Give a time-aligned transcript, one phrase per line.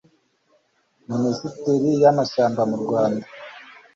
[1.09, 3.25] ministeri y'amashyamba mu rwanda